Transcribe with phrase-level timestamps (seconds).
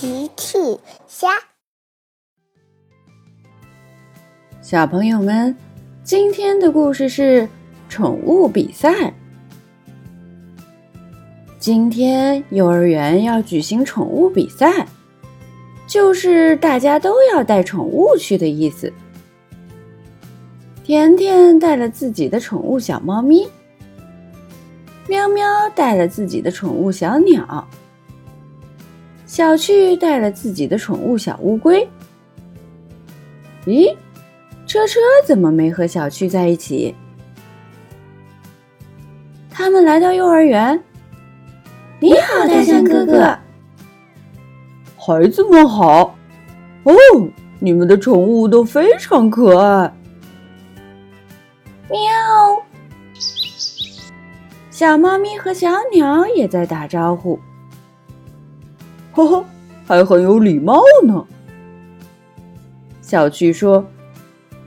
[0.00, 0.56] 奇趣
[1.08, 1.26] 虾，
[4.62, 5.56] 小朋友们，
[6.04, 7.48] 今天的故事是
[7.88, 9.12] 宠物比赛。
[11.58, 14.86] 今天幼儿园要举行宠物比赛，
[15.88, 18.92] 就是大家都要带宠物去的意思。
[20.84, 23.48] 甜甜带了自己的宠物小猫咪，
[25.08, 27.66] 喵喵带了自己的宠物小鸟。
[29.28, 31.86] 小趣带了自己的宠物小乌龟。
[33.66, 33.94] 咦，
[34.66, 36.94] 车车怎么没和小趣在一起？
[39.50, 40.82] 他们来到幼儿园。
[42.00, 43.38] 你好，大象哥哥。
[44.96, 46.16] 孩子们好。
[46.84, 46.94] 哦，
[47.58, 49.92] 你们的宠物都非常可爱。
[51.90, 52.00] 喵。
[54.70, 57.38] 小猫咪和小鸟也在打招呼。
[59.18, 59.44] 呵呵，
[59.84, 61.24] 还很有礼貌呢。
[63.02, 63.84] 小趣说：“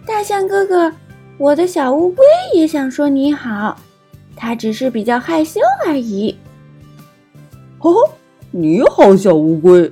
[0.06, 0.92] 大象哥哥，
[1.38, 3.78] 我的小乌龟也想说你好，
[4.36, 6.38] 它只是比较害羞而已。”
[7.80, 8.10] 呵呵，
[8.52, 9.90] 你好，小乌龟。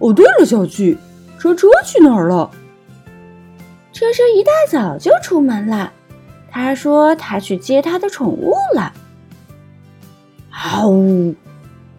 [0.00, 0.98] 哦，对了，小趣，
[1.38, 2.50] 车车去哪儿了？
[3.92, 5.92] 车车一大早就出门了，
[6.50, 8.92] 他说他去接他的宠物了。
[10.50, 11.32] 嗷呜，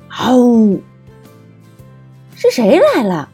[0.10, 0.82] 嗷呜。
[2.44, 3.30] 是谁来了？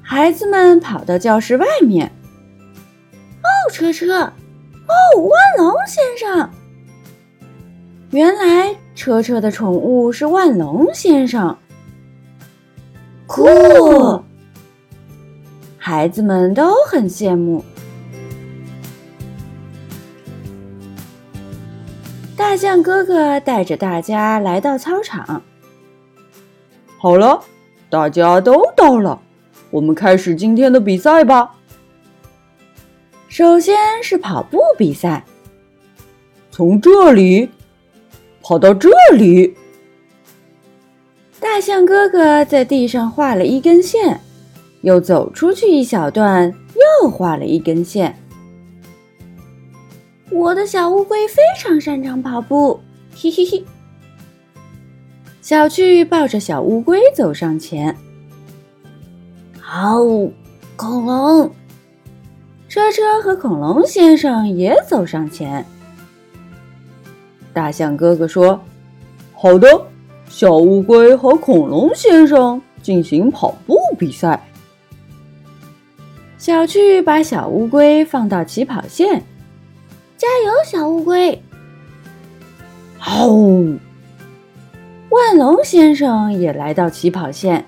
[0.00, 2.10] 孩子们跑到教室外面。
[3.42, 4.20] 哦，车车！
[4.22, 6.50] 哦，万龙先生！
[8.10, 11.54] 原来车车的宠物是万龙先生。
[13.26, 13.44] 酷！
[15.76, 17.62] 孩子们都很羡慕。
[22.34, 25.42] 大象哥哥带着大家来到操场。
[27.02, 27.42] 好了，
[27.90, 29.20] 大家都到了，
[29.72, 31.56] 我们开始今天的比赛吧。
[33.26, 35.24] 首先是跑步比赛，
[36.52, 37.50] 从这里
[38.40, 39.56] 跑到这里。
[41.40, 44.20] 大象哥哥在地上画了一根线，
[44.82, 46.54] 又走出去一小段，
[47.02, 48.16] 又画了一根线。
[50.30, 52.78] 我的小乌龟非常擅长跑步，
[53.12, 53.64] 嘿 嘿嘿。
[55.42, 57.94] 小趣抱着小乌龟走上前。
[59.60, 59.98] 好，
[60.76, 61.50] 恐龙！
[62.68, 65.66] 车车和恐龙先生也走上前。
[67.52, 68.58] 大象哥哥说
[69.34, 69.68] ：“好的，
[70.28, 74.40] 小乌龟和恐龙先生进行跑步比赛。”
[76.38, 79.20] 小趣把小乌龟放到起跑线，
[80.16, 81.42] 加油，小乌龟！
[82.96, 83.28] 好。
[85.12, 87.66] 万龙先生也来到起跑线。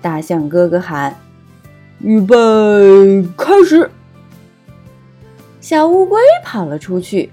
[0.00, 1.14] 大象哥哥喊
[2.00, 2.34] ：“预备，
[3.36, 3.90] 开始！”
[5.60, 7.30] 小乌龟跑了出去。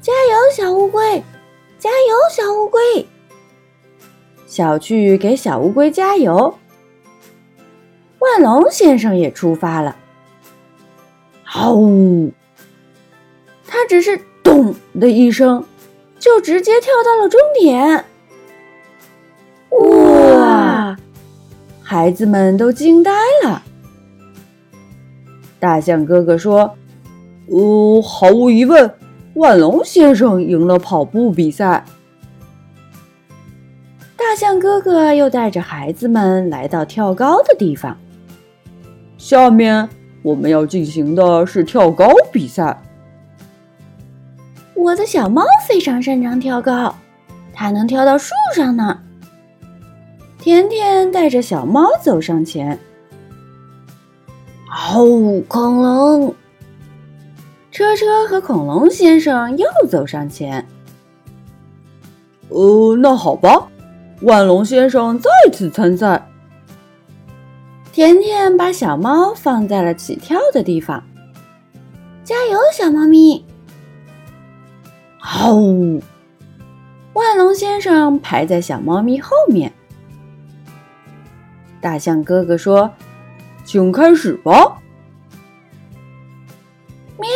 [0.00, 1.22] 加油，小乌龟！
[1.78, 3.06] 加油，小乌龟！
[4.46, 6.58] 小趣给小乌龟加油。
[8.18, 9.94] 万龙先生也出发了。
[11.42, 11.76] 好，
[13.66, 15.62] 他只是“咚”的一声。
[16.22, 18.04] 就直接跳到了终点！
[20.36, 20.96] 哇，
[21.82, 23.10] 孩子们都惊呆
[23.42, 23.60] 了。
[25.58, 26.76] 大象哥哥说
[27.50, 28.94] ：“呃，毫无疑问，
[29.34, 31.84] 万龙先生赢了跑步比赛。”
[34.16, 37.98] 大象哥哥又带着孩子们来到跳高的地方。
[39.18, 39.88] 下面
[40.22, 42.80] 我们要进行的是跳高比赛。
[44.74, 46.94] 我的小猫非常擅长跳高，
[47.52, 48.98] 它能跳到树上呢。
[50.38, 52.78] 甜甜带着小猫走上前。
[54.94, 56.34] 哦，恐龙！
[57.70, 60.66] 车车和恐龙先生又走上前。
[62.48, 63.68] 呃，那好吧，
[64.22, 66.26] 万龙先生再次参赛。
[67.92, 71.02] 甜甜把小猫放在了起跳的地方。
[72.24, 73.44] 加油，小猫咪！
[75.22, 76.00] 哦，
[77.12, 79.72] 万龙先生排在小猫咪后面。
[81.80, 82.90] 大象哥哥说
[83.64, 84.78] ：“请开始吧。”
[87.18, 87.28] 喵！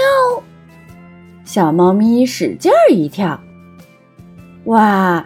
[1.45, 3.41] 小猫咪使劲儿一跳，
[4.65, 5.25] 哇！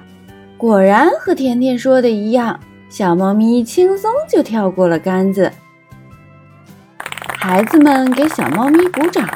[0.59, 2.61] 果然和甜甜说的一样，
[2.91, 5.51] 小猫咪轻松就跳过了杆子。
[7.39, 9.27] 孩子们给小猫咪鼓掌。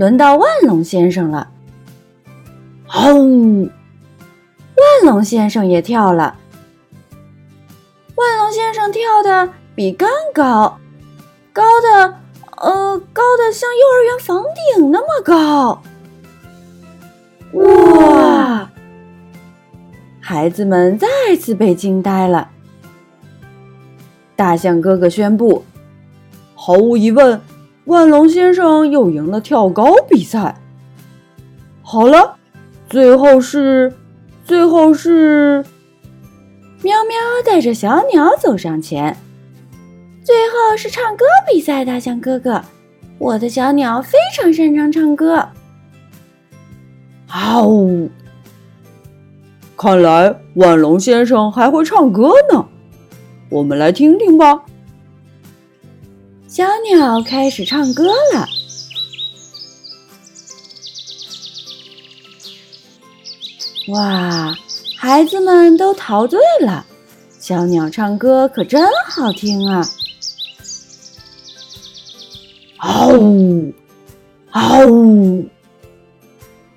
[0.00, 1.46] 轮到万龙先生了，
[2.86, 3.70] 轰哦！
[5.04, 6.38] 龙先生也跳了。
[8.14, 10.78] 万龙先生跳的比刚高，
[11.52, 12.14] 高的，
[12.56, 14.42] 呃，高的像幼儿园房
[14.74, 15.82] 顶那么高。
[17.52, 18.70] 哇！
[20.18, 21.06] 孩子们再
[21.38, 22.48] 次被惊呆了。
[24.34, 25.62] 大象哥哥宣布
[26.56, 27.38] ：“毫无疑问，
[27.90, 30.54] 万龙先生又赢了跳高比赛。”
[31.82, 32.36] 好了，
[32.88, 33.92] 最后是，
[34.44, 35.64] 最后是。
[36.82, 39.16] 喵喵带着小鸟走上前，
[40.22, 41.84] 最后是唱歌比赛。
[41.84, 42.62] 大象哥哥，
[43.18, 45.48] 我的小鸟非常擅长唱歌。
[47.26, 48.08] 啊呜！
[49.76, 52.64] 看来万龙先生还会唱歌呢，
[53.48, 54.62] 我们来听听吧。
[56.50, 58.48] 小鸟开始唱歌了。
[63.92, 64.52] 哇！
[64.98, 66.84] 孩子们都陶醉了，
[67.38, 69.88] 小鸟唱歌可真好听啊！
[72.78, 73.72] 嗷呜，
[74.50, 75.48] 嗷呜！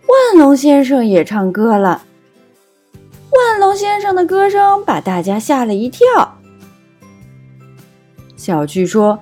[0.08, 2.04] 万龙先生也唱歌了。
[3.32, 6.38] 万龙先生的歌声把大家吓了一跳。
[8.38, 9.20] 小趣说：“，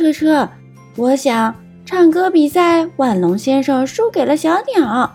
[0.00, 0.48] 车车，
[0.96, 1.54] 我想
[1.84, 5.14] 唱歌比赛，万龙先生输给了小鸟，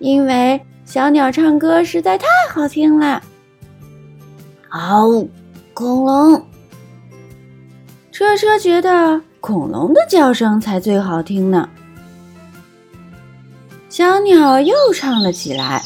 [0.00, 3.22] 因为……”小鸟唱歌实在太好听了。
[4.68, 5.26] 嗷，
[5.72, 6.46] 恐龙！
[8.10, 11.66] 车车觉得恐龙的叫声才最好听呢。
[13.88, 15.82] 小鸟又唱了起来。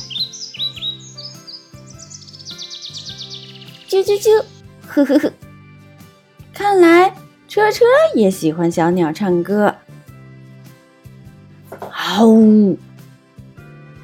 [3.89, 4.43] 啾啾啾，
[4.89, 5.33] 呵呵呵。
[6.53, 7.15] 看来
[7.49, 7.85] 车车
[8.15, 9.75] 也喜欢小鸟唱歌。
[11.91, 12.77] 嗷。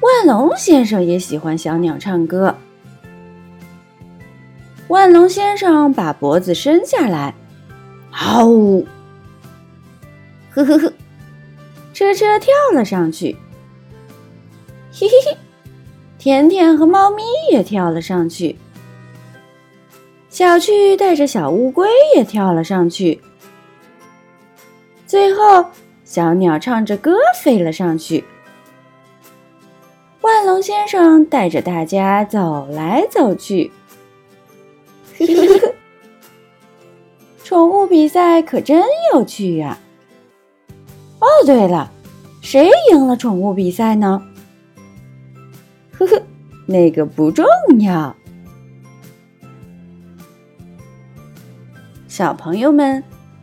[0.01, 2.55] 万龙先生也喜欢小鸟唱歌。
[4.89, 7.33] 万龙先生把脖子伸下来，
[8.11, 8.85] 嗷呜！
[10.51, 10.93] 呵呵呵，
[11.93, 13.35] 车车跳了上去，
[14.91, 15.37] 嘿嘿嘿，
[16.19, 18.57] 甜甜和猫咪也跳了上去，
[20.29, 23.19] 小趣带着小乌龟也跳了上去，
[25.13, 25.63] 最后
[26.03, 28.23] 小鸟唱着歌飞了上去。
[30.21, 33.71] 万龙先生带着大家走来走去，
[37.45, 38.83] 宠物比赛可真
[39.13, 39.77] 有趣呀！
[41.19, 41.91] 哦，对了，
[42.41, 44.19] 谁赢了宠物比赛呢？
[45.91, 46.19] 呵呵，
[46.65, 47.45] 那个不重
[47.81, 48.15] 要。
[52.07, 53.03] 小朋友们，